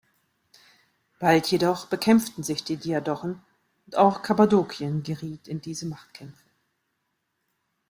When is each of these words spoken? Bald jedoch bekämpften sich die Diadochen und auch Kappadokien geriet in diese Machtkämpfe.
Bald 1.19 1.51
jedoch 1.51 1.85
bekämpften 1.85 2.43
sich 2.43 2.63
die 2.63 2.75
Diadochen 2.77 3.39
und 3.85 3.97
auch 3.97 4.23
Kappadokien 4.23 5.03
geriet 5.03 5.47
in 5.47 5.61
diese 5.61 5.85
Machtkämpfe. 5.85 6.43